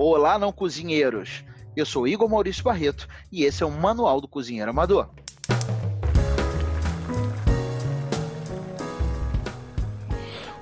Olá, 0.00 0.38
não 0.38 0.52
cozinheiros! 0.52 1.42
Eu 1.76 1.84
sou 1.84 2.06
Igor 2.06 2.30
Maurício 2.30 2.62
Barreto 2.62 3.08
e 3.32 3.42
esse 3.42 3.64
é 3.64 3.66
o 3.66 3.70
Manual 3.72 4.20
do 4.20 4.28
Cozinheiro 4.28 4.70
Amador. 4.70 5.08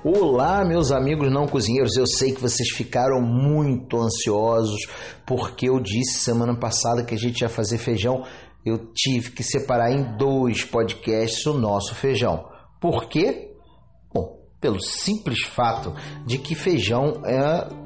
Olá, 0.02 0.64
meus 0.64 0.90
amigos 0.90 1.30
não 1.30 1.46
cozinheiros. 1.46 1.98
Eu 1.98 2.06
sei 2.06 2.32
que 2.32 2.40
vocês 2.40 2.70
ficaram 2.70 3.20
muito 3.20 4.00
ansiosos 4.00 4.86
porque 5.26 5.68
eu 5.68 5.80
disse 5.80 6.20
semana 6.20 6.58
passada 6.58 7.04
que 7.04 7.14
a 7.14 7.18
gente 7.18 7.42
ia 7.42 7.50
fazer 7.50 7.76
feijão. 7.76 8.24
Eu 8.64 8.90
tive 8.94 9.32
que 9.32 9.42
separar 9.42 9.92
em 9.92 10.16
dois 10.16 10.64
podcasts 10.64 11.44
o 11.44 11.52
nosso 11.52 11.94
feijão. 11.94 12.48
Por 12.80 13.06
quê? 13.06 13.54
Bom, 14.14 14.40
pelo 14.58 14.80
simples 14.80 15.42
fato 15.42 15.92
de 16.24 16.38
que 16.38 16.54
feijão 16.54 17.20
é 17.26 17.85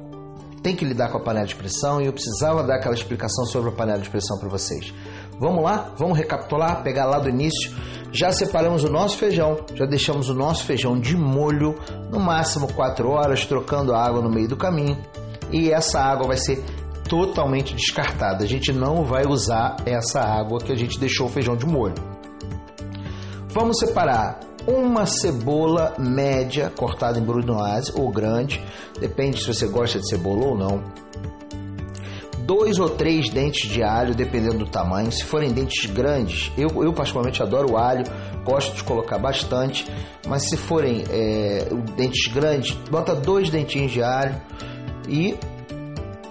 tem 0.61 0.75
que 0.75 0.85
lidar 0.85 1.09
com 1.11 1.17
a 1.17 1.21
panela 1.21 1.45
de 1.45 1.55
pressão 1.55 2.01
e 2.01 2.05
eu 2.05 2.13
precisava 2.13 2.63
dar 2.63 2.75
aquela 2.75 2.93
explicação 2.93 3.45
sobre 3.45 3.69
a 3.69 3.73
panela 3.73 3.99
de 3.99 4.09
pressão 4.09 4.37
para 4.37 4.49
vocês. 4.49 4.93
Vamos 5.39 5.63
lá? 5.63 5.91
Vamos 5.97 6.17
recapitular, 6.17 6.83
pegar 6.83 7.05
lá 7.05 7.17
do 7.17 7.27
início. 7.27 7.75
Já 8.11 8.31
separamos 8.31 8.83
o 8.83 8.89
nosso 8.89 9.17
feijão, 9.17 9.57
já 9.73 9.85
deixamos 9.85 10.29
o 10.29 10.35
nosso 10.35 10.63
feijão 10.65 10.99
de 10.99 11.17
molho, 11.17 11.75
no 12.11 12.19
máximo 12.19 12.71
4 12.71 13.09
horas, 13.09 13.45
trocando 13.45 13.93
a 13.93 14.05
água 14.05 14.21
no 14.21 14.29
meio 14.29 14.47
do 14.47 14.57
caminho. 14.57 14.97
E 15.51 15.71
essa 15.71 15.99
água 15.99 16.27
vai 16.27 16.37
ser 16.37 16.63
totalmente 17.09 17.73
descartada. 17.73 18.43
A 18.43 18.47
gente 18.47 18.71
não 18.71 19.03
vai 19.03 19.23
usar 19.27 19.77
essa 19.85 20.21
água 20.21 20.59
que 20.59 20.71
a 20.71 20.75
gente 20.75 20.99
deixou 20.99 21.27
o 21.27 21.29
feijão 21.29 21.55
de 21.55 21.65
molho. 21.65 21.95
Vamos 23.49 23.79
separar 23.79 24.39
uma 24.67 25.05
cebola 25.05 25.95
média 25.97 26.71
cortada 26.75 27.19
em 27.19 27.23
brunoise 27.23 27.91
ou 27.95 28.09
grande, 28.09 28.63
depende 28.99 29.41
se 29.41 29.47
você 29.47 29.67
gosta 29.67 29.99
de 29.99 30.09
cebola 30.09 30.45
ou 30.47 30.57
não. 30.57 30.83
Dois 32.39 32.79
ou 32.79 32.89
três 32.89 33.29
dentes 33.29 33.69
de 33.69 33.81
alho, 33.81 34.15
dependendo 34.15 34.59
do 34.59 34.65
tamanho. 34.65 35.11
Se 35.11 35.23
forem 35.23 35.51
dentes 35.51 35.85
grandes, 35.89 36.51
eu, 36.57 36.83
eu 36.83 36.91
particularmente 36.91 37.41
adoro 37.41 37.77
alho, 37.77 38.03
gosto 38.43 38.75
de 38.75 38.83
colocar 38.83 39.17
bastante. 39.17 39.85
Mas 40.27 40.49
se 40.49 40.57
forem 40.57 41.03
é, 41.09 41.67
dentes 41.95 42.31
grandes, 42.33 42.73
bota 42.89 43.15
dois 43.15 43.49
dentinhos 43.49 43.91
de 43.91 44.03
alho 44.03 44.35
e 45.07 45.37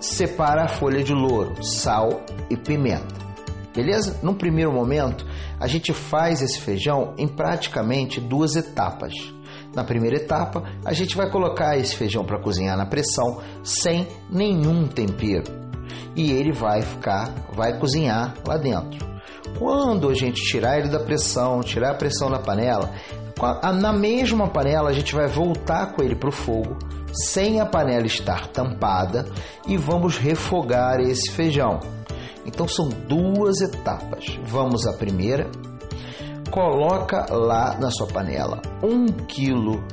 separa 0.01 0.65
a 0.65 0.69
folha 0.69 1.03
de 1.03 1.13
louro, 1.13 1.63
sal 1.63 2.23
e 2.51 2.57
pimenta. 2.57 3.20
Beleza? 3.75 4.19
Num 4.23 4.35
primeiro 4.35 4.73
momento, 4.73 5.25
a 5.59 5.67
gente 5.67 5.93
faz 5.93 6.43
esse 6.43 6.61
feijão 6.61 7.15
em 7.17 7.29
praticamente 7.29 8.21
duas 8.21 8.57
etapas. 8.57 9.13
Na 9.75 9.85
primeira 9.85 10.17
etapa, 10.17 10.65
a 10.85 10.93
gente 10.93 11.17
vai 11.17 11.31
colocar 11.31 11.77
esse 11.77 11.95
feijão 11.95 12.25
para 12.25 12.41
cozinhar 12.41 12.77
na 12.77 12.87
pressão 12.87 13.41
sem 13.63 14.07
nenhum 14.29 14.89
tempero. 14.89 15.45
E 16.17 16.33
ele 16.33 16.53
vai 16.53 16.83
ficar, 16.83 17.33
vai 17.53 17.79
cozinhar 17.79 18.35
lá 18.47 18.57
dentro. 18.57 19.09
Quando 19.59 20.09
a 20.09 20.15
gente 20.15 20.43
tirar 20.43 20.79
ele 20.79 20.89
da 20.89 21.01
pressão, 21.01 21.61
tirar 21.61 21.93
a 21.93 21.95
pressão 21.95 22.31
da 22.31 22.39
panela, 22.39 22.91
na 23.81 23.93
mesma 23.93 24.49
panela 24.49 24.91
a 24.91 24.93
gente 24.93 25.15
vai 25.15 25.29
voltar 25.29 25.93
com 25.93 26.03
ele 26.03 26.17
para 26.17 26.29
o 26.29 26.33
fogo, 26.33 26.77
sem 27.13 27.61
a 27.61 27.67
panela 27.67 28.07
estar 28.07 28.49
tampada, 28.49 29.27
e 29.67 29.77
vamos 29.77 30.19
refogar 30.19 31.01
esse 31.01 31.31
feijão. 31.31 31.79
Então 32.45 32.67
são 32.67 32.89
duas 32.89 33.61
etapas. 33.61 34.39
Vamos 34.45 34.87
à 34.87 34.93
primeira. 34.93 35.51
Coloca 36.51 37.27
lá 37.31 37.79
na 37.79 37.91
sua 37.91 38.09
panela 38.09 38.61
um 38.83 39.07
quilo, 39.07 39.85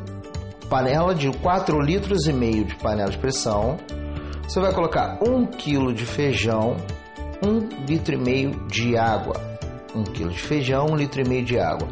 panela 0.70 1.14
de 1.14 1.32
4 1.32 1.80
litros 1.80 2.26
e 2.26 2.34
meio 2.34 2.66
de 2.66 2.76
panela 2.76 3.12
de 3.12 3.18
pressão. 3.18 3.78
Você 4.44 4.60
vai 4.60 4.74
colocar 4.74 5.20
um 5.22 5.46
quilo 5.46 5.94
de 5.94 6.06
feijão, 6.06 6.78
um 7.46 7.60
litro 7.86 8.16
e 8.16 8.18
meio 8.18 8.68
de 8.68 8.98
água. 8.98 9.36
Um 9.94 10.04
quilo 10.04 10.30
de 10.30 10.40
feijão, 10.40 10.88
um 10.92 10.96
litro 10.96 11.22
e 11.22 11.28
meio 11.28 11.44
de 11.44 11.60
água. 11.60 11.88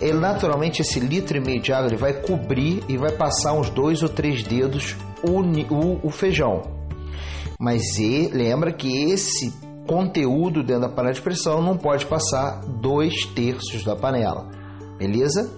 Ele, 0.00 0.18
naturalmente, 0.18 0.82
esse 0.82 0.98
litro 0.98 1.36
e 1.36 1.40
meio 1.40 1.60
de 1.60 1.72
água 1.72 1.88
ele 1.88 1.96
vai 1.96 2.12
cobrir 2.12 2.82
e 2.88 2.96
vai 2.96 3.12
passar 3.12 3.52
uns 3.52 3.70
dois 3.70 4.02
ou 4.02 4.08
três 4.08 4.42
dedos 4.42 4.96
o, 5.22 5.40
o, 5.40 6.00
o 6.02 6.10
feijão. 6.10 6.62
Mas 7.58 7.98
e, 7.98 8.28
lembra 8.28 8.72
que 8.72 9.10
esse 9.10 9.52
conteúdo 9.86 10.62
dentro 10.62 10.82
da 10.82 10.88
panela 10.88 11.14
de 11.14 11.22
pressão 11.22 11.62
não 11.62 11.76
pode 11.76 12.06
passar 12.06 12.60
dois 12.66 13.14
terços 13.34 13.84
da 13.84 13.94
panela, 13.94 14.48
beleza? 14.98 15.50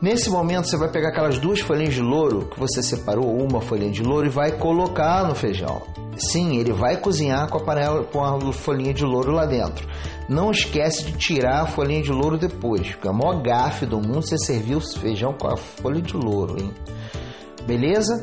Nesse 0.00 0.30
momento 0.30 0.68
você 0.68 0.76
vai 0.76 0.90
pegar 0.90 1.08
aquelas 1.08 1.38
duas 1.38 1.60
folhinhas 1.60 1.94
de 1.94 2.00
louro 2.00 2.46
que 2.46 2.58
você 2.58 2.82
separou, 2.82 3.36
uma 3.36 3.60
folhinha 3.60 3.90
de 3.90 4.02
louro 4.02 4.26
e 4.26 4.30
vai 4.30 4.52
colocar 4.52 5.26
no 5.26 5.34
feijão. 5.34 5.82
Sim, 6.16 6.56
ele 6.56 6.72
vai 6.72 6.96
cozinhar 6.96 7.48
com 7.48 7.58
a 7.58 7.64
panela 7.64 8.04
com 8.04 8.22
a 8.22 8.52
folhinha 8.52 8.94
de 8.94 9.04
louro 9.04 9.32
lá 9.32 9.44
dentro. 9.44 9.88
Não 10.28 10.50
esquece 10.50 11.04
de 11.04 11.12
tirar 11.12 11.62
a 11.62 11.66
folhinha 11.66 12.02
de 12.02 12.12
louro 12.12 12.38
depois, 12.38 12.88
porque 12.90 13.08
é 13.08 13.10
a 13.10 13.14
maior 13.14 13.42
gafe 13.42 13.86
do 13.86 13.98
mundo 13.98 14.22
você 14.22 14.38
servir 14.38 14.76
o 14.76 14.80
feijão 14.80 15.32
com 15.32 15.48
a 15.48 15.56
folha 15.56 16.00
de 16.00 16.16
louro, 16.16 16.56
hein? 16.60 16.72
Beleza? 17.66 18.20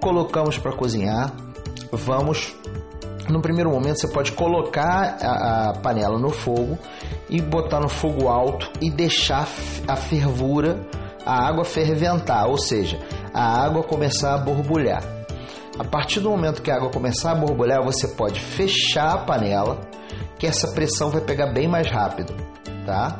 Colocamos 0.00 0.58
para 0.58 0.72
cozinhar. 0.72 1.34
Vamos 1.90 2.54
no 3.28 3.40
primeiro 3.40 3.70
momento, 3.70 4.00
você 4.00 4.08
pode 4.08 4.32
colocar 4.32 5.18
a, 5.20 5.70
a, 5.70 5.72
panela 5.80 6.18
no 6.18 6.30
fogo 6.30 6.78
e 7.28 7.40
botar 7.40 7.80
no 7.80 7.88
fogo 7.88 8.28
alto 8.28 8.70
e 8.80 8.90
deixar 8.90 9.46
a 9.86 9.96
fervura, 9.96 10.80
a 11.24 11.46
água 11.46 11.64
ferventar, 11.64 12.48
ou 12.48 12.56
seja, 12.56 12.98
a 13.34 13.64
água 13.64 13.82
começar 13.82 14.34
a 14.34 14.38
borbulhar. 14.38 15.02
A 15.78 15.84
partir 15.84 16.20
do 16.20 16.30
momento 16.30 16.62
que 16.62 16.70
a 16.70 16.76
água 16.76 16.90
começar 16.90 17.32
a 17.32 17.34
borbulhar, 17.34 17.84
você 17.84 18.08
pode 18.08 18.40
fechar 18.40 19.14
a 19.14 19.18
panela, 19.18 19.78
que 20.38 20.46
essa 20.46 20.68
pressão 20.68 21.10
vai 21.10 21.20
pegar 21.20 21.52
bem 21.52 21.68
mais 21.68 21.90
rápido, 21.90 22.34
tá? 22.84 23.18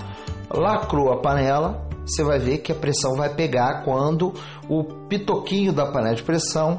Lacrou 0.50 1.12
a 1.12 1.20
panela, 1.20 1.86
você 2.04 2.24
vai 2.24 2.38
ver 2.38 2.58
que 2.58 2.72
a 2.72 2.74
pressão 2.74 3.14
vai 3.14 3.28
pegar 3.28 3.84
quando 3.84 4.32
o 4.68 4.82
pitoquinho 5.08 5.72
da 5.72 5.86
panela 5.86 6.14
de 6.14 6.22
pressão, 6.22 6.78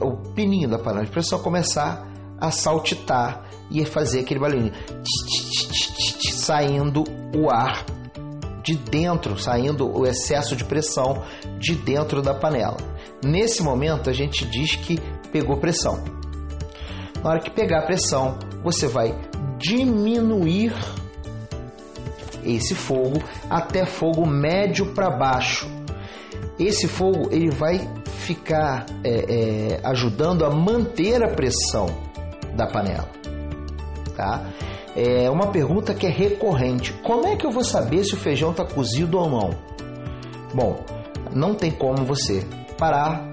o 0.00 0.16
pininho 0.32 0.68
da 0.68 0.78
panela 0.78 1.04
de 1.04 1.10
pressão 1.10 1.40
começar 1.40 2.09
a 2.40 2.50
saltitar 2.50 3.44
e 3.70 3.84
fazer 3.84 4.20
aquele 4.20 4.40
barulhinho 4.40 4.72
saindo 6.50 7.04
o 7.36 7.48
ar 7.50 7.84
de 8.62 8.74
dentro, 8.74 9.38
saindo 9.38 9.88
o 9.88 10.06
excesso 10.06 10.56
de 10.56 10.64
pressão 10.64 11.22
de 11.58 11.74
dentro 11.74 12.20
da 12.20 12.34
panela. 12.34 12.76
Nesse 13.24 13.62
momento 13.62 14.10
a 14.10 14.12
gente 14.12 14.44
diz 14.46 14.76
que 14.76 14.98
pegou 15.30 15.58
pressão. 15.58 16.02
Na 17.22 17.30
hora 17.30 17.40
que 17.40 17.50
pegar 17.50 17.80
a 17.80 17.86
pressão, 17.86 18.38
você 18.64 18.88
vai 18.88 19.14
diminuir 19.58 20.74
esse 22.44 22.74
fogo 22.74 23.22
até 23.48 23.84
fogo 23.84 24.26
médio 24.26 24.86
para 24.94 25.10
baixo. 25.10 25.68
Esse 26.58 26.88
fogo 26.88 27.28
ele 27.30 27.50
vai 27.50 27.88
ficar 28.18 28.86
é, 29.04 29.10
é, 29.10 29.80
ajudando 29.84 30.44
a 30.44 30.50
manter 30.50 31.22
a 31.22 31.28
pressão 31.28 32.10
da 32.54 32.66
panela. 32.66 33.08
Tá? 34.16 34.44
É 34.96 35.30
uma 35.30 35.48
pergunta 35.48 35.94
que 35.94 36.06
é 36.06 36.10
recorrente. 36.10 36.92
Como 37.04 37.26
é 37.26 37.36
que 37.36 37.46
eu 37.46 37.50
vou 37.50 37.64
saber 37.64 38.04
se 38.04 38.14
o 38.14 38.18
feijão 38.18 38.50
está 38.50 38.64
cozido 38.64 39.18
ou 39.18 39.30
não? 39.30 39.50
Bom, 40.52 40.84
não 41.32 41.54
tem 41.54 41.70
como 41.70 42.04
você 42.04 42.44
parar. 42.76 43.30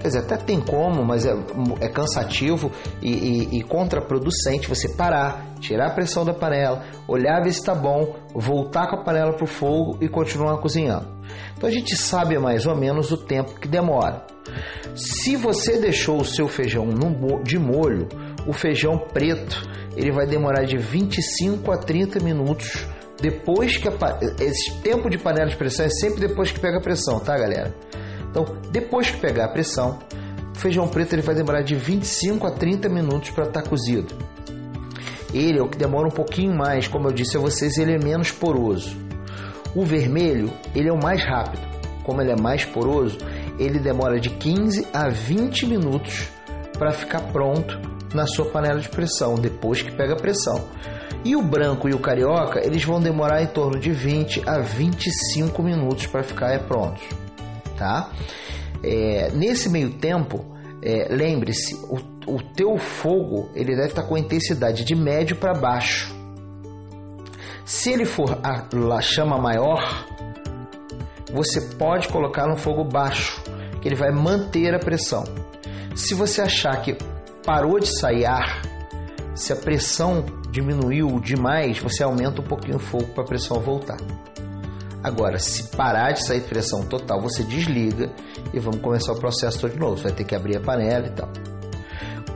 Quer 0.00 0.08
dizer, 0.08 0.18
até 0.20 0.36
tem 0.36 0.60
como, 0.60 1.04
mas 1.04 1.26
é, 1.26 1.34
é 1.80 1.88
cansativo 1.88 2.72
e, 3.02 3.10
e, 3.10 3.58
e 3.58 3.62
contraproducente 3.62 4.66
você 4.66 4.88
parar, 4.96 5.44
tirar 5.60 5.88
a 5.88 5.94
pressão 5.94 6.24
da 6.24 6.32
panela, 6.32 6.82
olhar 7.06 7.42
ver 7.42 7.52
se 7.52 7.60
está 7.60 7.74
bom, 7.74 8.16
voltar 8.34 8.88
com 8.88 8.96
a 8.96 9.04
panela 9.04 9.34
para 9.34 9.44
o 9.44 9.46
fogo 9.46 9.98
e 10.00 10.08
continuar 10.08 10.56
cozinhando. 10.58 11.06
Então 11.54 11.68
a 11.68 11.72
gente 11.72 11.96
sabe 11.96 12.38
mais 12.38 12.66
ou 12.66 12.74
menos 12.74 13.10
o 13.12 13.16
tempo 13.18 13.60
que 13.60 13.68
demora. 13.68 14.24
Se 14.94 15.36
você 15.36 15.78
deixou 15.78 16.20
o 16.20 16.24
seu 16.24 16.48
feijão 16.48 16.88
de 17.42 17.58
molho, 17.58 18.08
o 18.46 18.52
feijão 18.52 18.98
preto 18.98 19.68
ele 19.96 20.12
vai 20.12 20.26
demorar 20.26 20.64
de 20.64 20.76
25 20.76 21.72
a 21.72 21.78
30 21.78 22.20
minutos 22.20 22.86
depois 23.20 23.76
que 23.76 23.86
a, 23.86 23.92
esse 24.40 24.80
tempo 24.80 25.10
de 25.10 25.18
panela 25.18 25.50
de 25.50 25.56
pressão 25.56 25.84
é 25.84 25.90
sempre 25.90 26.26
depois 26.26 26.50
que 26.50 26.58
pega 26.58 26.78
a 26.78 26.80
pressão, 26.80 27.20
tá, 27.20 27.36
galera? 27.36 27.74
Então, 28.30 28.44
depois 28.70 29.10
que 29.10 29.18
pegar 29.18 29.46
a 29.46 29.48
pressão, 29.48 29.98
o 30.54 30.58
feijão 30.58 30.88
preto 30.88 31.12
ele 31.12 31.22
vai 31.22 31.34
demorar 31.34 31.62
de 31.62 31.74
25 31.74 32.46
a 32.46 32.50
30 32.50 32.88
minutos 32.88 33.30
para 33.30 33.44
estar 33.44 33.62
tá 33.62 33.68
cozido. 33.68 34.14
Ele 35.34 35.58
é 35.58 35.62
o 35.62 35.68
que 35.68 35.78
demora 35.78 36.08
um 36.08 36.12
pouquinho 36.12 36.56
mais, 36.56 36.88
como 36.88 37.08
eu 37.08 37.12
disse 37.12 37.36
a 37.36 37.40
vocês, 37.40 37.76
ele 37.76 37.94
é 37.94 37.98
menos 37.98 38.32
poroso. 38.32 38.96
O 39.74 39.84
vermelho, 39.84 40.50
ele 40.74 40.88
é 40.88 40.92
o 40.92 41.00
mais 41.00 41.22
rápido. 41.22 41.62
Como 42.02 42.20
ele 42.20 42.32
é 42.32 42.40
mais 42.40 42.64
poroso, 42.64 43.18
ele 43.60 43.78
demora 43.78 44.18
de 44.18 44.30
15 44.30 44.88
a 44.92 45.08
20 45.08 45.66
minutos 45.66 46.28
para 46.78 46.90
ficar 46.92 47.20
pronto 47.30 47.78
na 48.14 48.26
sua 48.26 48.46
panela 48.46 48.80
de 48.80 48.88
pressão, 48.88 49.34
depois 49.34 49.82
que 49.82 49.92
pega 49.92 50.14
a 50.14 50.16
pressão. 50.16 50.64
E 51.22 51.36
o 51.36 51.42
branco 51.42 51.86
e 51.88 51.92
o 51.92 51.98
carioca, 51.98 52.64
eles 52.64 52.82
vão 52.82 52.98
demorar 52.98 53.42
em 53.42 53.46
torno 53.46 53.78
de 53.78 53.92
20 53.92 54.48
a 54.48 54.58
25 54.60 55.62
minutos 55.62 56.06
para 56.06 56.22
ficar 56.22 56.58
prontos, 56.66 57.02
tá? 57.76 58.10
É, 58.82 59.30
nesse 59.32 59.68
meio 59.68 59.90
tempo, 59.90 60.42
é, 60.82 61.08
lembre-se, 61.10 61.74
o, 61.74 61.98
o 62.26 62.42
teu 62.54 62.78
fogo 62.78 63.50
ele 63.54 63.76
deve 63.76 63.88
estar 63.88 64.04
com 64.04 64.16
intensidade 64.16 64.84
de 64.84 64.94
médio 64.94 65.36
para 65.36 65.52
baixo. 65.52 66.18
Se 67.66 67.92
ele 67.92 68.06
for 68.06 68.38
a, 68.42 68.66
a 68.96 69.00
chama 69.02 69.38
maior, 69.38 70.06
você 71.32 71.60
pode 71.76 72.08
colocar 72.08 72.46
no 72.48 72.56
fogo 72.56 72.84
baixo, 72.84 73.42
que 73.80 73.88
ele 73.88 73.96
vai 73.96 74.10
manter 74.10 74.74
a 74.74 74.78
pressão. 74.78 75.24
Se 75.94 76.14
você 76.14 76.42
achar 76.42 76.80
que 76.82 76.96
parou 77.44 77.78
de 77.78 77.86
sair 77.86 78.26
ar, 78.26 78.62
se 79.34 79.52
a 79.52 79.56
pressão 79.56 80.24
diminuiu 80.50 81.20
demais, 81.20 81.78
você 81.78 82.02
aumenta 82.02 82.40
um 82.40 82.44
pouquinho 82.44 82.76
o 82.76 82.80
fogo 82.80 83.06
para 83.14 83.24
a 83.24 83.26
pressão 83.26 83.60
voltar. 83.60 83.96
Agora, 85.02 85.38
se 85.38 85.74
parar 85.74 86.12
de 86.12 86.24
sair 86.24 86.42
pressão 86.42 86.84
total, 86.84 87.20
você 87.20 87.42
desliga 87.42 88.10
e 88.52 88.58
vamos 88.58 88.80
começar 88.80 89.12
o 89.12 89.18
processo 89.18 89.60
todo 89.60 89.72
de 89.72 89.78
novo. 89.78 89.96
Você 89.96 90.04
vai 90.04 90.12
ter 90.12 90.24
que 90.24 90.34
abrir 90.34 90.58
a 90.58 90.60
panela 90.60 91.06
e 91.06 91.10
tal. 91.10 91.30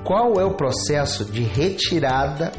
Qual 0.02 0.40
é 0.40 0.44
o 0.44 0.54
processo 0.54 1.24
de 1.24 1.42
retirada 1.42 2.52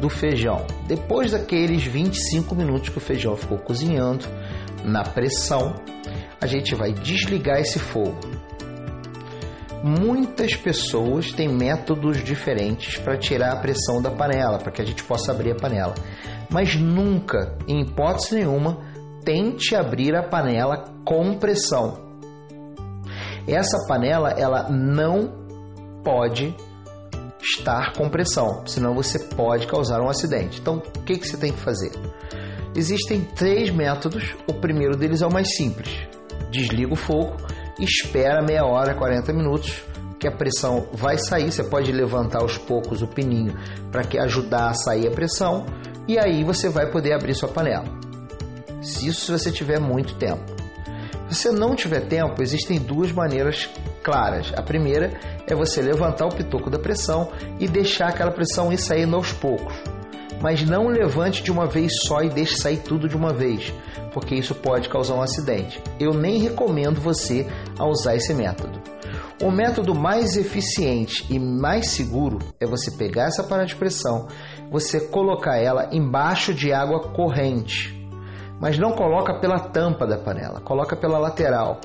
do 0.00 0.08
feijão? 0.08 0.66
Depois 0.86 1.32
daqueles 1.32 1.84
25 1.84 2.54
minutos 2.54 2.88
que 2.88 2.98
o 2.98 3.00
feijão 3.00 3.36
ficou 3.36 3.58
cozinhando 3.58 4.24
na 4.82 5.02
pressão, 5.02 5.74
a 6.40 6.46
gente 6.46 6.74
vai 6.74 6.92
desligar 6.92 7.58
esse 7.58 7.78
fogo. 7.78 8.18
Muitas 9.82 10.54
pessoas 10.56 11.32
têm 11.32 11.48
métodos 11.48 12.22
diferentes 12.22 12.98
para 12.98 13.16
tirar 13.16 13.52
a 13.52 13.60
pressão 13.60 14.02
da 14.02 14.10
panela, 14.10 14.58
para 14.58 14.70
que 14.70 14.82
a 14.82 14.84
gente 14.84 15.02
possa 15.04 15.32
abrir 15.32 15.52
a 15.52 15.56
panela. 15.56 15.94
Mas 16.50 16.74
nunca, 16.76 17.56
em 17.66 17.80
hipótese 17.80 18.34
nenhuma, 18.34 18.78
tente 19.24 19.74
abrir 19.74 20.14
a 20.14 20.22
panela 20.22 20.84
com 21.04 21.38
pressão. 21.38 22.10
Essa 23.46 23.86
panela 23.86 24.30
ela 24.30 24.68
não 24.68 25.32
pode 26.04 26.54
estar 27.42 27.94
com 27.94 28.08
pressão, 28.08 28.66
senão 28.66 28.94
você 28.94 29.18
pode 29.18 29.66
causar 29.66 30.00
um 30.00 30.08
acidente. 30.08 30.60
Então, 30.60 30.76
o 30.76 31.02
que, 31.04 31.16
que 31.16 31.26
você 31.26 31.36
tem 31.36 31.52
que 31.52 31.58
fazer? 31.58 31.92
Existem 32.74 33.24
três 33.24 33.70
métodos. 33.70 34.36
O 34.46 34.54
primeiro 34.54 34.96
deles 34.96 35.22
é 35.22 35.26
o 35.26 35.32
mais 35.32 35.56
simples. 35.56 36.06
Desliga 36.50 36.92
o 36.92 36.96
fogo, 36.96 37.36
espera 37.80 38.42
meia 38.42 38.64
hora, 38.64 38.94
40 38.94 39.32
minutos, 39.32 39.82
que 40.18 40.28
a 40.28 40.32
pressão 40.32 40.86
vai 40.92 41.16
sair. 41.18 41.50
Você 41.50 41.64
pode 41.64 41.90
levantar 41.90 42.40
aos 42.42 42.58
poucos 42.58 43.02
o 43.02 43.08
pininho 43.08 43.54
para 43.90 44.02
que 44.02 44.18
ajudar 44.18 44.68
a 44.68 44.74
sair 44.74 45.08
a 45.08 45.10
pressão 45.10 45.64
e 46.06 46.18
aí 46.18 46.44
você 46.44 46.68
vai 46.68 46.90
poder 46.90 47.14
abrir 47.14 47.34
sua 47.34 47.48
panela. 47.48 47.84
Isso 48.80 49.26
se 49.26 49.32
você 49.32 49.50
tiver 49.50 49.78
muito 49.78 50.14
tempo. 50.14 50.42
Se 51.28 51.36
você 51.36 51.50
não 51.52 51.76
tiver 51.76 52.00
tempo, 52.00 52.42
existem 52.42 52.78
duas 52.78 53.12
maneiras 53.12 53.70
claras. 54.02 54.52
A 54.56 54.62
primeira 54.62 55.12
é 55.46 55.54
você 55.54 55.80
levantar 55.80 56.26
o 56.26 56.34
pitoco 56.34 56.68
da 56.68 56.78
pressão 56.78 57.30
e 57.58 57.68
deixar 57.68 58.08
aquela 58.08 58.32
pressão 58.32 58.72
ir 58.72 58.78
saindo 58.78 59.14
aos 59.14 59.32
poucos. 59.32 59.72
Mas 60.40 60.64
não 60.64 60.88
levante 60.88 61.42
de 61.42 61.52
uma 61.52 61.66
vez 61.66 61.92
só 62.02 62.22
e 62.22 62.30
deixe 62.30 62.56
sair 62.56 62.78
tudo 62.78 63.08
de 63.08 63.16
uma 63.16 63.32
vez, 63.32 63.72
porque 64.12 64.34
isso 64.34 64.54
pode 64.54 64.88
causar 64.88 65.14
um 65.14 65.22
acidente. 65.22 65.82
Eu 65.98 66.12
nem 66.12 66.38
recomendo 66.38 67.00
você 67.00 67.46
a 67.78 67.86
usar 67.86 68.16
esse 68.16 68.32
método. 68.32 68.80
O 69.42 69.50
método 69.50 69.94
mais 69.94 70.36
eficiente 70.36 71.26
e 71.30 71.38
mais 71.38 71.90
seguro 71.90 72.38
é 72.58 72.66
você 72.66 72.90
pegar 72.90 73.24
essa 73.24 73.42
panela 73.42 73.66
de 73.66 73.76
pressão, 73.76 74.28
você 74.70 75.00
colocar 75.00 75.56
ela 75.56 75.88
embaixo 75.92 76.52
de 76.52 76.72
água 76.72 77.10
corrente 77.12 78.00
mas 78.60 78.78
não 78.78 78.92
coloca 78.92 79.40
pela 79.40 79.58
tampa 79.58 80.06
da 80.06 80.18
panela, 80.18 80.60
coloca 80.60 80.94
pela 80.94 81.18
lateral. 81.18 81.80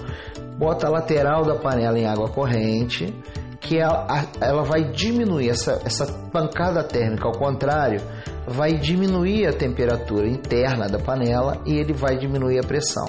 Bota 0.58 0.88
a 0.88 0.90
lateral 0.90 1.46
da 1.46 1.56
panela 1.56 1.98
em 1.98 2.06
água 2.06 2.28
corrente, 2.28 3.18
que 3.62 3.80
ela, 3.80 4.06
ela 4.42 4.64
vai 4.64 4.84
diminuir 4.92 5.50
essa, 5.50 5.82
essa 5.86 6.06
pancada 6.32 6.84
térmica, 6.84 7.28
ao 7.28 7.32
contrário, 7.32 8.02
vai 8.48 8.78
diminuir 8.78 9.48
a 9.48 9.54
temperatura 9.54 10.28
interna 10.28 10.88
da 10.88 11.00
panela 11.00 11.62
e 11.66 11.74
ele 11.78 11.94
vai 11.94 12.18
diminuir 12.18 12.60
a 12.60 12.68
pressão. 12.68 13.08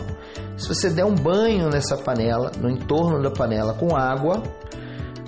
Se 0.56 0.68
você 0.68 0.90
der 0.90 1.04
um 1.04 1.14
banho 1.14 1.68
nessa 1.68 1.96
panela, 1.96 2.50
no 2.58 2.70
entorno 2.70 3.22
da 3.22 3.30
panela 3.30 3.74
com 3.74 3.94
água 3.94 4.42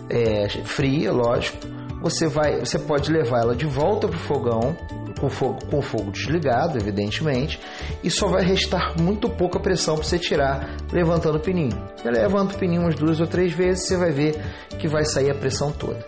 é, 0.08 0.48
fria, 0.64 1.12
lógico, 1.12 1.58
você 2.00 2.26
vai, 2.26 2.60
você 2.60 2.78
pode 2.78 3.12
levar 3.12 3.40
ela 3.40 3.54
de 3.54 3.66
volta 3.66 4.08
para 4.08 4.16
o 4.16 4.20
fogão 4.20 4.76
com 5.18 5.28
fogo, 5.28 5.58
com 5.66 5.82
fogo 5.82 6.10
desligado, 6.10 6.78
evidentemente, 6.78 7.60
e 8.02 8.10
só 8.10 8.28
vai 8.28 8.44
restar 8.44 8.94
muito 9.00 9.28
pouca 9.28 9.58
pressão 9.58 9.96
para 9.96 10.04
você 10.04 10.18
tirar 10.18 10.76
levantando 10.92 11.38
o 11.38 11.40
pininho. 11.40 11.76
Você 11.96 12.10
levanta 12.10 12.54
o 12.54 12.58
pininho 12.58 12.82
umas 12.82 12.94
duas 12.94 13.20
ou 13.20 13.26
três 13.26 13.52
vezes, 13.52 13.86
você 13.86 13.96
vai 13.96 14.12
ver 14.12 14.40
que 14.78 14.88
vai 14.88 15.04
sair 15.04 15.30
a 15.30 15.34
pressão 15.34 15.72
toda. 15.72 16.04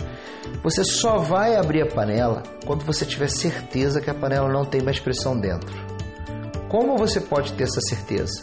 Você 0.62 0.84
só 0.84 1.16
vai 1.16 1.56
abrir 1.56 1.82
a 1.82 1.86
panela 1.86 2.42
quando 2.66 2.84
você 2.84 3.06
tiver 3.06 3.28
certeza 3.28 4.00
que 4.00 4.10
a 4.10 4.14
panela 4.14 4.52
não 4.52 4.64
tem 4.64 4.82
mais 4.82 5.00
pressão 5.00 5.38
dentro. 5.38 5.74
Como 6.68 6.98
você 6.98 7.18
pode 7.18 7.54
ter 7.54 7.64
essa 7.64 7.80
certeza? 7.80 8.42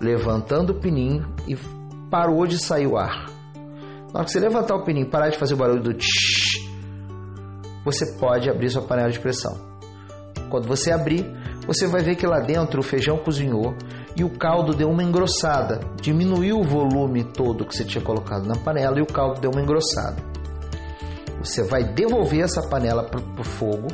Levantando 0.00 0.72
o 0.72 0.80
pininho 0.80 1.32
e 1.46 1.56
parou 2.10 2.46
de 2.46 2.58
sair 2.58 2.88
o 2.88 2.98
ar. 2.98 3.26
Na 4.12 4.18
hora 4.18 4.24
que 4.24 4.32
você 4.32 4.40
levantar 4.40 4.74
o 4.74 4.84
pininho 4.84 5.06
e 5.06 5.10
parar 5.10 5.28
de 5.28 5.38
fazer 5.38 5.54
o 5.54 5.56
barulho 5.56 5.82
do 5.82 5.94
tsh, 5.94 6.68
você 7.84 8.12
pode 8.18 8.50
abrir 8.50 8.68
sua 8.68 8.82
panela 8.82 9.10
de 9.10 9.20
pressão. 9.20 9.56
Quando 10.50 10.66
você 10.66 10.90
abrir, 10.90 11.24
você 11.64 11.86
vai 11.86 12.02
ver 12.02 12.16
que 12.16 12.26
lá 12.26 12.40
dentro 12.40 12.80
o 12.80 12.84
feijão 12.84 13.18
cozinhou 13.18 13.74
e 14.16 14.24
o 14.24 14.36
caldo 14.36 14.74
deu 14.74 14.90
uma 14.90 15.02
engrossada, 15.02 15.80
diminuiu 16.00 16.58
o 16.58 16.64
volume 16.64 17.22
todo 17.22 17.64
que 17.64 17.74
você 17.74 17.84
tinha 17.84 18.02
colocado 18.02 18.46
na 18.46 18.56
panela 18.56 18.98
e 18.98 19.02
o 19.02 19.06
caldo 19.06 19.40
deu 19.40 19.50
uma 19.52 19.62
engrossada. 19.62 20.31
Você 21.42 21.64
vai 21.64 21.82
devolver 21.82 22.42
essa 22.42 22.62
panela 22.62 23.02
para 23.02 23.20
o 23.20 23.44
fogo, 23.44 23.88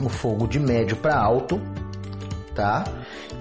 o 0.00 0.08
fogo 0.08 0.46
de 0.46 0.60
médio 0.60 0.96
para 0.96 1.18
alto, 1.18 1.60
tá? 2.54 2.84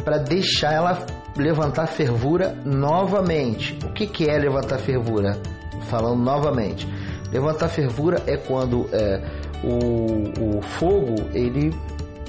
Para 0.03 0.17
deixar 0.17 0.73
ela 0.73 1.05
levantar 1.37 1.85
fervura 1.87 2.55
novamente. 2.65 3.77
O 3.85 3.93
que, 3.93 4.07
que 4.07 4.29
é 4.29 4.37
levantar 4.37 4.79
fervura? 4.79 5.39
Falando 5.87 6.23
novamente, 6.23 6.87
levantar 7.31 7.69
fervura 7.69 8.23
é 8.25 8.37
quando 8.37 8.89
é, 8.91 9.21
o, 9.63 10.57
o 10.57 10.61
fogo 10.61 11.29
ele 11.33 11.71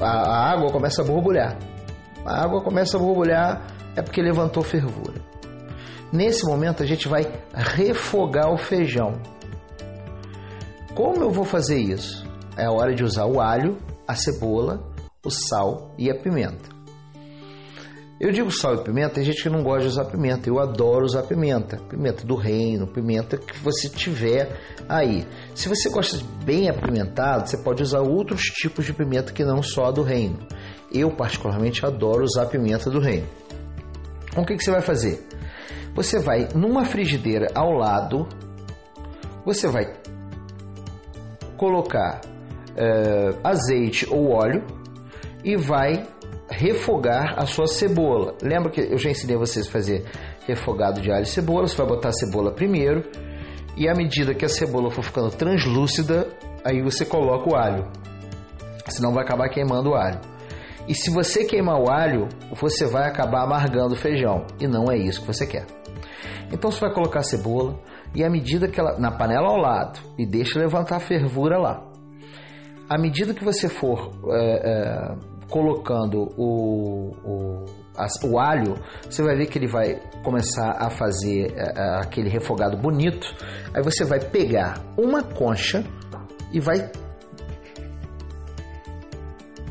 a, 0.00 0.06
a 0.06 0.52
água 0.52 0.70
começa 0.70 1.00
a 1.00 1.04
borbulhar. 1.04 1.56
A 2.24 2.44
água 2.44 2.62
começa 2.62 2.96
a 2.96 3.00
borbulhar 3.00 3.66
é 3.94 4.02
porque 4.02 4.20
levantou 4.20 4.62
fervura. 4.62 5.20
Nesse 6.12 6.44
momento 6.46 6.82
a 6.82 6.86
gente 6.86 7.08
vai 7.08 7.22
refogar 7.54 8.52
o 8.52 8.58
feijão. 8.58 9.14
Como 10.96 11.22
eu 11.22 11.30
vou 11.30 11.44
fazer 11.44 11.78
isso? 11.78 12.26
É 12.56 12.64
a 12.64 12.72
hora 12.72 12.94
de 12.94 13.04
usar 13.04 13.26
o 13.26 13.38
alho, 13.38 13.76
a 14.08 14.14
cebola, 14.14 14.82
o 15.22 15.30
sal 15.30 15.94
e 15.98 16.10
a 16.10 16.14
pimenta. 16.14 16.74
Eu 18.18 18.32
digo 18.32 18.50
sal 18.50 18.76
e 18.76 18.82
pimenta, 18.82 19.16
tem 19.16 19.24
gente 19.24 19.42
que 19.42 19.50
não 19.50 19.62
gosta 19.62 19.82
de 19.82 19.88
usar 19.88 20.06
pimenta. 20.06 20.48
Eu 20.48 20.58
adoro 20.58 21.04
usar 21.04 21.24
pimenta. 21.24 21.76
Pimenta 21.76 22.26
do 22.26 22.34
reino, 22.34 22.86
pimenta 22.86 23.36
que 23.36 23.58
você 23.58 23.90
tiver 23.90 24.58
aí. 24.88 25.26
Se 25.54 25.68
você 25.68 25.90
gosta 25.90 26.16
de 26.16 26.24
bem 26.42 26.70
apimentado, 26.70 27.46
você 27.46 27.58
pode 27.58 27.82
usar 27.82 28.00
outros 28.00 28.40
tipos 28.44 28.86
de 28.86 28.94
pimenta 28.94 29.34
que 29.34 29.44
não 29.44 29.62
só 29.62 29.88
a 29.88 29.90
do 29.90 30.02
reino. 30.02 30.38
Eu, 30.90 31.14
particularmente, 31.14 31.84
adoro 31.84 32.24
usar 32.24 32.46
pimenta 32.46 32.88
do 32.88 33.00
reino. 33.00 33.26
Então, 34.30 34.44
o 34.44 34.46
que, 34.46 34.56
que 34.56 34.64
você 34.64 34.70
vai 34.70 34.80
fazer? 34.80 35.28
Você 35.94 36.18
vai 36.18 36.48
numa 36.54 36.86
frigideira 36.86 37.48
ao 37.54 37.72
lado, 37.72 38.26
você 39.44 39.68
vai 39.68 39.92
colocar 41.56 42.20
é, 42.76 43.30
azeite 43.42 44.06
ou 44.10 44.32
óleo 44.32 44.64
e 45.44 45.56
vai 45.56 46.06
refogar 46.48 47.34
a 47.38 47.46
sua 47.46 47.66
cebola. 47.66 48.34
Lembra 48.42 48.70
que 48.70 48.80
eu 48.80 48.98
já 48.98 49.10
ensinei 49.10 49.36
vocês 49.36 49.66
a 49.66 49.70
fazer 49.70 50.04
refogado 50.46 51.00
de 51.00 51.10
alho 51.10 51.22
e 51.22 51.26
cebola? 51.26 51.66
Você 51.66 51.76
vai 51.76 51.86
botar 51.86 52.10
a 52.10 52.12
cebola 52.12 52.52
primeiro 52.52 53.02
e 53.76 53.88
à 53.88 53.94
medida 53.94 54.34
que 54.34 54.44
a 54.44 54.48
cebola 54.48 54.90
for 54.90 55.02
ficando 55.02 55.30
translúcida, 55.30 56.28
aí 56.64 56.82
você 56.82 57.04
coloca 57.04 57.50
o 57.50 57.56
alho. 57.56 57.86
Senão 58.88 59.12
vai 59.12 59.24
acabar 59.24 59.48
queimando 59.48 59.90
o 59.90 59.94
alho. 59.94 60.20
E 60.88 60.94
se 60.94 61.10
você 61.10 61.44
queimar 61.44 61.80
o 61.80 61.90
alho, 61.90 62.28
você 62.52 62.86
vai 62.86 63.08
acabar 63.08 63.42
amargando 63.42 63.94
o 63.94 63.96
feijão. 63.96 64.46
E 64.60 64.66
não 64.68 64.84
é 64.90 64.96
isso 64.96 65.20
que 65.20 65.26
você 65.26 65.46
quer. 65.46 65.66
Então 66.52 66.70
você 66.70 66.80
vai 66.80 66.92
colocar 66.92 67.20
a 67.20 67.22
cebola 67.22 67.78
e 68.14 68.24
à 68.24 68.30
medida 68.30 68.68
que 68.68 68.78
ela 68.78 68.98
na 68.98 69.10
panela 69.10 69.48
ao 69.48 69.56
lado 69.56 70.00
e 70.18 70.26
deixa 70.26 70.58
levantar 70.58 70.96
a 70.96 71.00
fervura 71.00 71.58
lá. 71.58 71.82
À 72.88 72.98
medida 72.98 73.34
que 73.34 73.44
você 73.44 73.68
for 73.68 74.12
é, 74.30 74.70
é, 74.70 75.16
colocando 75.50 76.28
o, 76.36 77.10
o, 77.24 77.64
o 78.24 78.38
alho, 78.38 78.74
você 79.02 79.22
vai 79.22 79.36
ver 79.36 79.46
que 79.46 79.58
ele 79.58 79.66
vai 79.66 80.00
começar 80.22 80.76
a 80.78 80.88
fazer 80.88 81.52
é, 81.56 81.72
é, 81.76 82.00
aquele 82.00 82.28
refogado 82.28 82.76
bonito. 82.76 83.26
Aí 83.74 83.82
você 83.82 84.04
vai 84.04 84.20
pegar 84.20 84.80
uma 84.96 85.22
concha 85.22 85.84
e 86.52 86.60
vai 86.60 86.90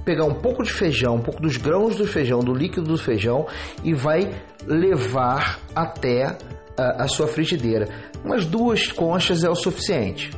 pegar 0.03 0.25
um 0.25 0.35
pouco 0.35 0.61
de 0.61 0.71
feijão, 0.71 1.15
um 1.15 1.21
pouco 1.21 1.41
dos 1.41 1.57
grãos 1.57 1.95
do 1.95 2.05
feijão, 2.05 2.39
do 2.39 2.53
líquido 2.53 2.87
do 2.87 2.97
feijão 2.97 3.47
e 3.83 3.93
vai 3.93 4.31
levar 4.67 5.59
até 5.75 6.37
a, 6.77 7.03
a 7.03 7.07
sua 7.07 7.27
frigideira. 7.27 7.87
Umas 8.23 8.45
duas 8.45 8.91
conchas 8.91 9.43
é 9.43 9.49
o 9.49 9.55
suficiente. 9.55 10.31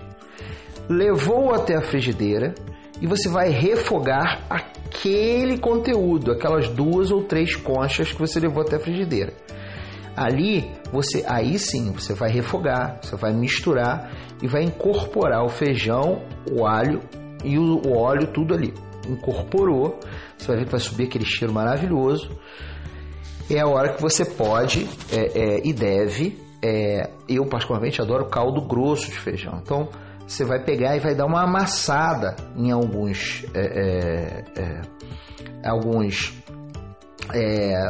Levou 0.90 1.54
até 1.54 1.76
a 1.76 1.82
frigideira 1.82 2.54
e 3.02 3.08
você 3.08 3.30
vai 3.30 3.50
refogar 3.50 4.46
aquele 4.50 5.58
conteúdo, 5.58 6.32
aquelas 6.32 6.70
duas 6.70 7.12
ou 7.12 7.24
três 7.24 7.56
conchas 7.56 8.12
que 8.12 8.20
você 8.20 8.40
levou 8.40 8.62
até 8.62 8.78
a 8.78 8.80
frigideira. 8.80 9.34
Ali, 10.16 10.72
você 10.92 11.24
aí 11.28 11.60
sim, 11.60 11.92
você 11.92 12.14
vai 12.16 12.32
refogar, 12.32 13.00
você 13.04 13.16
vai 13.16 13.34
misturar 13.34 14.12
e 14.42 14.48
vai 14.48 14.64
incorporar 14.64 15.44
o 15.46 15.50
feijão, 15.50 16.24
o 16.52 16.66
alho 16.66 17.02
e 17.44 17.58
o, 17.60 17.96
óleo 17.96 18.28
tudo 18.34 18.56
ali. 18.56 18.74
Incorporou, 19.08 20.00
você 20.36 20.48
vai 20.48 20.58
ver 20.58 20.66
que 20.66 20.72
vai 20.72 20.80
subir 20.80 21.04
aquele 21.04 21.26
cheiro 21.26 21.54
maravilhoso. 21.54 22.32
É 23.50 23.62
a 23.62 23.68
hora 23.68 23.94
que 23.94 24.02
você 24.02 24.26
pode 24.26 24.88
é, 25.12 25.40
é, 25.40 25.62
e 25.68 25.74
deve. 25.74 26.38
É, 26.62 27.12
eu 27.30 27.46
particularmente 27.46 28.02
adoro 28.02 28.26
caldo 28.26 28.62
grosso 28.62 29.06
de 29.06 29.20
feijão. 29.20 29.60
Então 29.62 29.88
você 30.28 30.44
vai 30.44 30.64
pegar 30.64 30.96
e 30.98 31.00
vai 31.00 31.16
dar 31.16 31.26
uma 31.26 31.44
amassada 31.44 32.36
em 32.56 32.72
alguns 32.72 33.46
é, 33.54 33.62
é, 33.62 34.62
é, 34.62 35.70
alguns 35.70 36.34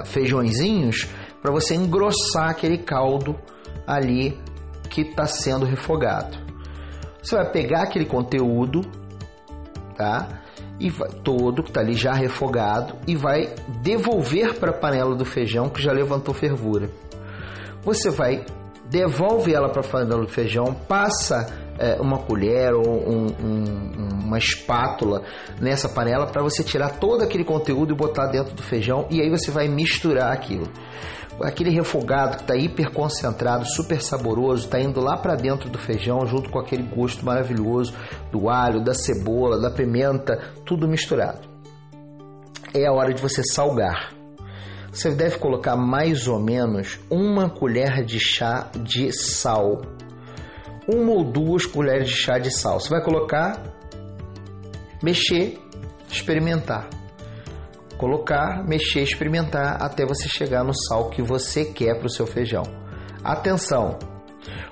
feijõezinhos 0.06 1.08
para 1.42 1.52
você 1.52 1.76
engrossar 1.76 2.50
aquele 2.50 2.80
caldo 2.80 3.36
ali 3.86 4.38
que 4.90 5.02
está 5.02 5.26
sendo 5.26 5.66
refogado. 5.66 6.38
Você 7.22 7.36
vai 7.36 7.52
pegar 7.52 7.84
aquele 7.84 8.06
conteúdo, 8.06 8.82
tá? 9.96 10.42
E 10.80 10.90
vai, 10.90 11.10
todo 11.24 11.64
que 11.64 11.70
está 11.70 11.82
ali 11.82 11.94
já 11.94 12.14
refogado 12.14 12.96
e 13.08 13.16
vai 13.16 13.54
devolver 13.82 14.60
para 14.60 14.72
a 14.72 14.78
panela 14.78 15.16
do 15.16 15.26
feijão 15.26 15.70
que 15.70 15.82
já 15.82 15.92
levantou 15.92 16.34
fervura. 16.34 16.90
Você 17.84 18.10
vai 18.10 18.46
devolve 18.90 19.54
ela 19.54 19.70
para 19.70 19.82
a 19.82 19.84
panela 19.84 20.22
do 20.22 20.30
feijão, 20.30 20.74
passa 20.74 21.48
é, 21.78 22.00
uma 22.02 22.20
colher 22.20 22.74
ou 22.74 22.88
um, 22.88 23.26
um, 23.28 24.07
uma 24.24 24.38
espátula 24.38 25.24
nessa 25.60 25.90
panela 25.90 26.28
para 26.28 26.42
você 26.42 26.64
tirar 26.64 27.00
todo 27.00 27.24
aquele 27.24 27.44
conteúdo 27.44 27.94
e 27.94 27.96
botar 27.96 28.28
dentro 28.28 28.54
do 28.54 28.64
feijão 28.64 29.08
e 29.10 29.22
aí 29.22 29.30
você 29.30 29.52
vai 29.52 29.68
misturar 29.68 30.32
aquilo 30.32 30.68
aquele 31.42 31.70
refogado 31.70 32.38
que 32.38 32.44
está 32.44 32.56
hiper 32.56 32.92
concentrado, 32.92 33.66
super 33.66 34.02
saboroso, 34.02 34.66
está 34.66 34.80
indo 34.80 35.00
lá 35.00 35.18
para 35.18 35.36
dentro 35.36 35.70
do 35.70 35.78
feijão 35.78 36.26
junto 36.26 36.50
com 36.50 36.60
aquele 36.60 36.84
gosto 36.84 37.26
maravilhoso 37.26 37.94
do 38.32 38.50
alho, 38.50 38.84
da 38.84 38.94
cebola, 38.94 39.60
da 39.60 39.70
pimenta, 39.70 40.40
tudo 40.66 40.88
misturado. 40.88 41.48
É 42.74 42.88
a 42.88 42.94
hora 42.94 43.14
de 43.14 43.22
você 43.22 43.44
salgar. 43.44 44.14
Você 44.92 45.12
deve 45.12 45.38
colocar 45.38 45.76
mais 45.76 46.28
ou 46.28 46.40
menos 46.40 47.00
uma 47.10 47.50
colher 47.50 48.04
de 48.04 48.20
chá 48.20 48.70
de 48.76 49.12
sal. 49.12 49.82
Uma 50.92 51.12
ou 51.12 51.24
duas 51.24 51.66
colheres 51.66 52.10
de 52.10 52.16
chá 52.16 52.40
de 52.40 52.50
sal. 52.50 52.80
Você 52.80 52.90
vai 52.90 53.04
colocar, 53.04 53.62
mexer, 55.02 55.58
experimentar 56.10 56.90
colocar, 57.98 58.64
mexer, 58.64 59.02
experimentar 59.02 59.82
até 59.82 60.06
você 60.06 60.30
chegar 60.30 60.64
no 60.64 60.74
sal 60.74 61.10
que 61.10 61.22
você 61.22 61.66
quer 61.66 61.98
para 61.98 62.08
o 62.08 62.10
seu 62.10 62.26
feijão. 62.26 62.64
Atenção! 63.24 63.98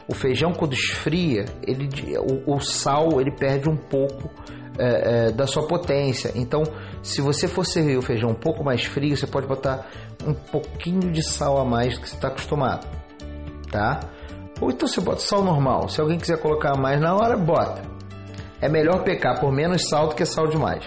O 0.08 0.14
feijão 0.14 0.54
quando 0.54 0.74
esfria, 0.74 1.46
ele, 1.64 1.90
o, 2.20 2.56
o 2.56 2.60
sal 2.60 3.20
ele 3.20 3.32
perde 3.32 3.68
um 3.68 3.76
pouco 3.76 4.30
é, 4.78 5.30
é, 5.30 5.32
da 5.32 5.48
sua 5.48 5.68
potência. 5.68 6.32
Então, 6.36 6.62
se 7.02 7.22
você 7.22 7.48
for 7.48 7.66
servir 7.66 7.98
o 7.98 8.02
feijão 8.02 8.30
um 8.30 8.36
pouco 8.36 8.64
mais 8.64 8.86
frio, 8.86 9.18
você 9.18 9.26
pode 9.26 9.48
botar 9.48 9.88
um 10.26 10.34
pouquinho 10.34 11.12
de 11.12 11.24
sal 11.24 11.58
a 11.58 11.66
mais 11.66 11.96
do 11.96 12.02
que 12.02 12.10
você 12.10 12.16
está 12.16 12.28
acostumado, 12.28 12.88
tá? 13.72 14.00
Ou 14.62 14.70
então 14.70 14.88
você 14.88 15.02
bota 15.02 15.20
sal 15.20 15.44
normal. 15.44 15.90
Se 15.90 16.00
alguém 16.00 16.18
quiser 16.18 16.40
colocar 16.40 16.78
mais 16.78 17.02
na 17.02 17.16
hora, 17.16 17.36
bota. 17.36 17.95
É 18.62 18.70
melhor 18.70 19.04
pecar 19.04 19.40
por 19.40 19.52
menos 19.52 19.88
sal 19.90 20.10
do 20.10 20.16
que 20.16 20.26
sal 20.26 20.48
demais. 20.48 20.84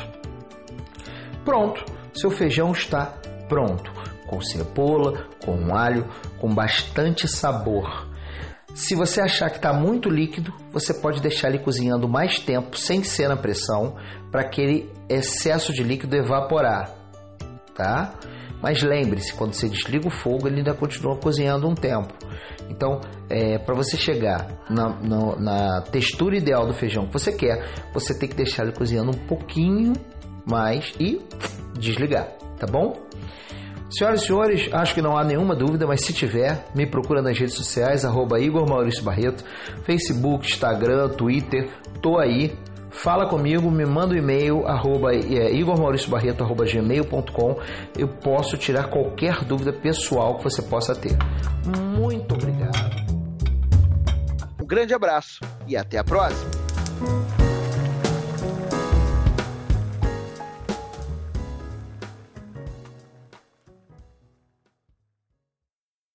Pronto 1.45 1.99
seu 2.19 2.31
feijão 2.31 2.73
está 2.73 3.15
pronto, 3.49 3.93
com 4.27 4.41
cebola, 4.41 5.27
com 5.45 5.75
alho, 5.75 6.07
com 6.41 6.53
bastante 6.53 7.29
sabor. 7.29 8.09
Se 8.75 8.95
você 8.95 9.21
achar 9.21 9.51
que 9.51 9.57
está 9.57 9.73
muito 9.73 10.11
líquido, 10.11 10.53
você 10.73 10.93
pode 10.93 11.21
deixar 11.21 11.49
ele 11.49 11.61
cozinhando 11.61 12.09
mais 12.09 12.39
tempo 12.39 12.77
sem 12.77 13.03
ser 13.03 13.29
na 13.29 13.37
pressão 13.37 13.97
para 14.31 14.43
aquele 14.43 14.93
excesso 15.09 15.73
de 15.73 15.83
líquido 15.83 16.17
evaporar, 16.17 16.93
tá? 17.75 18.15
Mas 18.63 18.83
lembre-se, 18.83 19.33
quando 19.35 19.53
você 19.53 19.69
desliga 19.69 20.09
o 20.09 20.11
fogo, 20.11 20.49
ele 20.49 20.59
ainda 20.59 20.75
continua 20.75 21.17
cozinhando 21.17 21.69
um 21.69 21.75
tempo. 21.75 22.13
Então, 22.69 23.01
é, 23.31 23.59
para 23.59 23.75
você 23.75 23.97
chegar 23.97 24.49
na, 24.69 25.01
na, 25.01 25.37
na, 25.37 25.83
textura 25.83 26.37
ideal 26.37 26.67
do 26.67 26.75
feijão 26.75 27.07
que 27.07 27.13
você 27.13 27.33
quer, 27.33 27.65
você 27.95 28.19
tem 28.19 28.29
que 28.29 28.37
deixar 28.37 28.65
ele 28.65 28.73
cozinhando 28.73 29.11
um 29.11 29.27
pouquinho 29.27 29.93
mais 30.45 30.93
e 30.99 31.21
desligar, 31.79 32.29
tá 32.59 32.67
bom? 32.67 32.95
Senhoras 33.91 34.23
e 34.23 34.27
senhores, 34.27 34.69
acho 34.71 34.95
que 34.95 35.01
não 35.01 35.17
há 35.17 35.25
nenhuma 35.25 35.57
dúvida, 35.57 35.87
mas 35.87 36.05
se 36.05 36.13
tiver, 36.13 36.67
me 36.75 36.87
procura 36.87 37.23
nas 37.23 37.39
redes 37.39 37.55
sociais, 37.55 38.05
arroba 38.05 38.39
Igor 38.39 38.69
Maurício 38.69 39.03
Barreto, 39.03 39.43
Facebook, 39.85 40.47
Instagram, 40.47 41.09
Twitter, 41.09 41.71
tô 42.03 42.19
aí. 42.19 42.55
Fala 42.91 43.27
comigo, 43.27 43.71
me 43.71 43.85
manda 43.85 44.15
um 44.15 44.19
e-mail, 44.19 44.67
arroba 44.67 45.15
é, 45.15 45.53
igormauriciobarreto.gmail.com 45.53 47.57
Eu 47.97 48.09
posso 48.09 48.57
tirar 48.57 48.89
qualquer 48.89 49.45
dúvida 49.45 49.73
pessoal 49.73 50.39
que 50.39 50.45
você 50.45 50.63
possa 50.63 50.95
ter. 50.95 51.17
Muito 51.97 52.35
obrigado. 52.35 53.09
Um 54.61 54.67
grande 54.67 54.95
abraço 54.95 55.41
e 55.67 55.77
até 55.77 55.99
a 55.99 56.05
próxima. 56.05 56.51